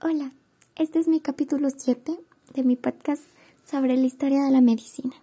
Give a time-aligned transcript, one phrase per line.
[0.00, 0.30] Hola,
[0.76, 2.20] este es mi capítulo 7
[2.54, 3.24] de mi podcast
[3.68, 5.16] sobre la historia de la medicina.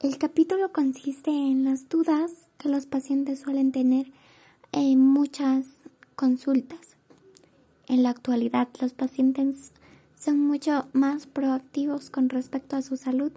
[0.00, 4.10] El capítulo consiste en las dudas que los pacientes suelen tener
[4.72, 5.66] en muchas
[6.16, 6.96] consultas.
[7.86, 9.70] En la actualidad, los pacientes
[10.18, 13.30] son mucho más proactivos con respecto a su salud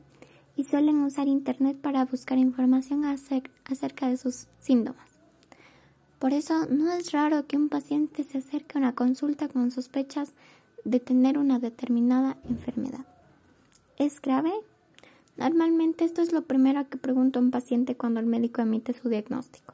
[0.56, 5.11] y suelen usar Internet para buscar información acerca de sus síntomas.
[6.22, 10.34] Por eso no es raro que un paciente se acerque a una consulta con sospechas
[10.84, 13.08] de tener una determinada enfermedad.
[13.98, 14.52] ¿Es grave?
[15.36, 19.74] Normalmente esto es lo primero que pregunta un paciente cuando el médico emite su diagnóstico.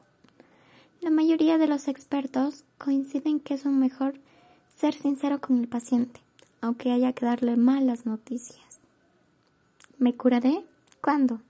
[1.02, 4.14] La mayoría de los expertos coinciden que es mejor
[4.74, 6.22] ser sincero con el paciente,
[6.62, 8.80] aunque haya que darle malas noticias.
[9.98, 10.64] ¿Me curaré?
[11.02, 11.42] ¿Cuándo?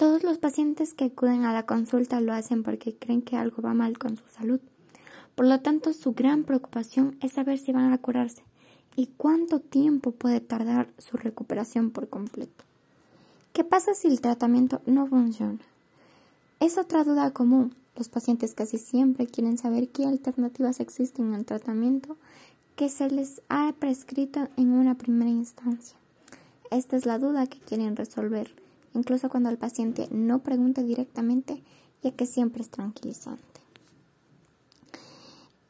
[0.00, 3.74] Todos los pacientes que acuden a la consulta lo hacen porque creen que algo va
[3.74, 4.58] mal con su salud.
[5.34, 8.42] Por lo tanto, su gran preocupación es saber si van a curarse
[8.96, 12.64] y cuánto tiempo puede tardar su recuperación por completo.
[13.52, 15.58] ¿Qué pasa si el tratamiento no funciona?
[16.60, 17.74] Es otra duda común.
[17.94, 22.16] Los pacientes casi siempre quieren saber qué alternativas existen al tratamiento
[22.74, 25.98] que se les ha prescrito en una primera instancia.
[26.70, 28.50] Esta es la duda que quieren resolver
[28.94, 31.62] incluso cuando el paciente no pregunte directamente,
[32.02, 33.60] ya que siempre es tranquilizante.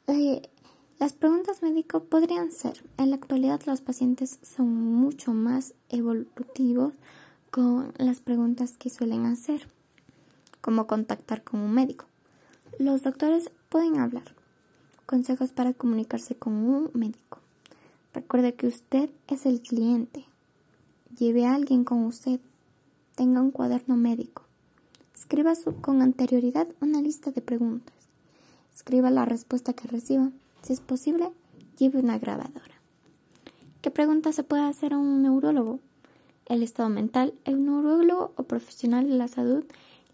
[0.07, 0.43] Eh,
[0.99, 6.95] las preguntas médicas podrían ser, en la actualidad los pacientes son mucho más evolutivos
[7.51, 9.67] con las preguntas que suelen hacer,
[10.61, 12.05] como contactar con un médico.
[12.79, 14.35] Los doctores pueden hablar,
[15.07, 17.39] consejos para comunicarse con un médico.
[18.13, 20.27] Recuerde que usted es el cliente.
[21.17, 22.41] Lleve a alguien con usted
[23.21, 24.45] tenga un cuaderno médico.
[25.15, 27.95] Escriba con anterioridad una lista de preguntas.
[28.75, 30.31] Escriba la respuesta que reciba.
[30.63, 31.31] Si es posible,
[31.77, 32.81] lleve una grabadora.
[33.83, 35.81] ¿Qué pregunta se puede hacer a un neurólogo?
[36.47, 37.35] El estado mental.
[37.45, 39.65] El neurólogo o profesional de la salud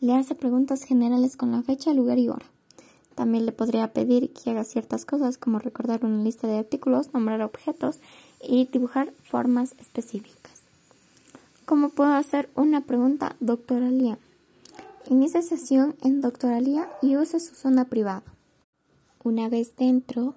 [0.00, 2.46] le hace preguntas generales con la fecha, lugar y hora.
[3.14, 7.40] También le podría pedir que haga ciertas cosas como recordar una lista de artículos, nombrar
[7.42, 8.00] objetos
[8.42, 10.45] y dibujar formas específicas.
[11.66, 14.20] ¿Cómo puedo hacer una pregunta doctoralía?
[15.10, 18.22] Inicie sesión en doctoralía y use su zona privada.
[19.24, 20.36] Una vez dentro,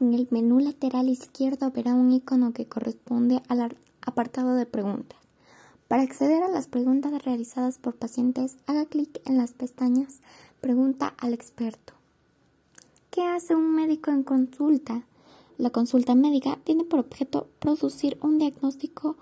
[0.00, 5.20] en el menú lateral izquierdo verá un icono que corresponde al apartado de preguntas.
[5.86, 10.18] Para acceder a las preguntas realizadas por pacientes, haga clic en las pestañas
[10.60, 11.92] Pregunta al experto.
[13.12, 15.04] ¿Qué hace un médico en consulta?
[15.56, 19.16] La consulta médica tiene por objeto producir un diagnóstico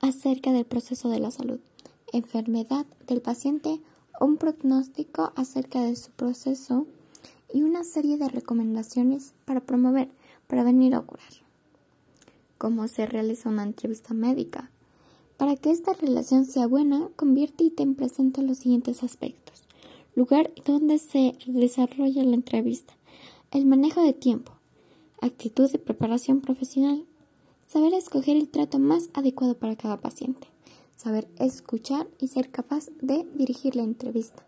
[0.00, 1.60] acerca del proceso de la salud,
[2.12, 3.80] enfermedad del paciente,
[4.20, 6.86] un pronóstico acerca de su proceso
[7.52, 10.08] y una serie de recomendaciones para promover,
[10.46, 11.32] prevenir o curar.
[12.58, 14.70] ¿Cómo se realiza una entrevista médica?
[15.36, 19.64] Para que esta relación sea buena, convierte y ten presente los siguientes aspectos.
[20.14, 22.94] Lugar donde se desarrolla la entrevista.
[23.50, 24.52] El manejo de tiempo.
[25.20, 27.04] Actitud de preparación profesional.
[27.66, 30.46] Saber escoger el trato más adecuado para cada paciente.
[30.94, 34.46] Saber escuchar y ser capaz de dirigir la entrevista.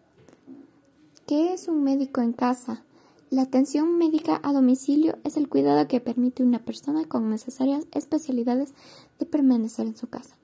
[1.27, 2.85] ¿Qué es un médico en casa?
[3.29, 8.73] La atención médica a domicilio es el cuidado que permite una persona con necesarias especialidades
[9.19, 10.37] de permanecer en su casa.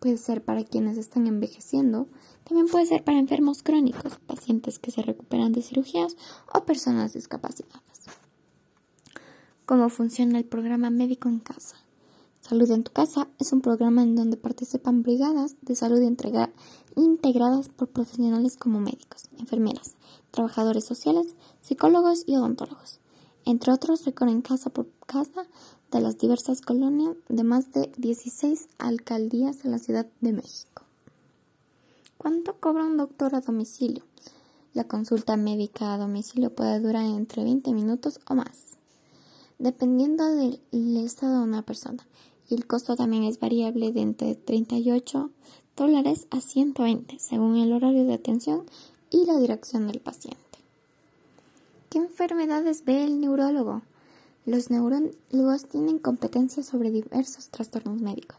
[0.00, 2.08] Puede ser para quienes están envejeciendo,
[2.42, 6.16] también puede ser para enfermos crónicos, pacientes que se recuperan de cirugías
[6.52, 7.82] o personas discapacitadas.
[9.64, 11.85] ¿Cómo funciona el programa médico en casa?
[12.48, 16.00] Salud en tu casa es un programa en donde participan brigadas de salud
[16.94, 19.96] integradas por profesionales como médicos, enfermeras,
[20.30, 23.00] trabajadores sociales, psicólogos y odontólogos.
[23.44, 25.44] Entre otros, recorren casa por casa
[25.90, 30.84] de las diversas colonias de más de 16 alcaldías de la Ciudad de México.
[32.16, 34.04] ¿Cuánto cobra un doctor a domicilio?
[34.72, 38.76] La consulta médica a domicilio puede durar entre 20 minutos o más,
[39.58, 42.06] dependiendo del estado de una persona
[42.48, 45.30] y el costo también es variable de entre 38
[45.76, 48.64] dólares a 120 según el horario de atención
[49.10, 50.40] y la dirección del paciente.
[51.90, 53.82] ¿Qué enfermedades ve el neurólogo?
[54.44, 58.38] Los neurólogos tienen competencia sobre diversos trastornos médicos,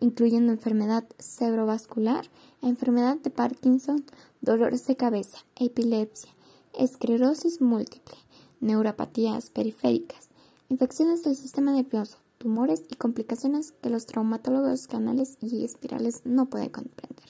[0.00, 2.28] incluyendo enfermedad cerebrovascular,
[2.62, 4.04] enfermedad de Parkinson,
[4.40, 6.30] dolores de cabeza, epilepsia,
[6.74, 8.16] esclerosis múltiple,
[8.60, 10.28] neuropatías periféricas,
[10.68, 16.68] infecciones del sistema nervioso, tumores y complicaciones que los traumatólogos canales y espirales no pueden
[16.68, 17.26] comprender.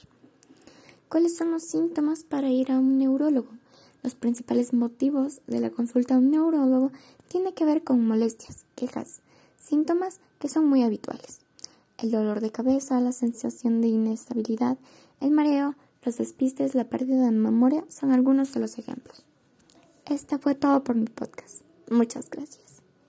[1.08, 3.48] ¿Cuáles son los síntomas para ir a un neurólogo?
[4.02, 6.92] Los principales motivos de la consulta a un neurólogo
[7.28, 9.22] tiene que ver con molestias, quejas,
[9.58, 11.38] síntomas que son muy habituales.
[11.96, 14.76] El dolor de cabeza, la sensación de inestabilidad,
[15.22, 19.24] el mareo, los despistes, la pérdida de memoria son algunos de los ejemplos.
[20.04, 21.62] Este fue todo por mi podcast.
[21.88, 22.65] Muchas gracias.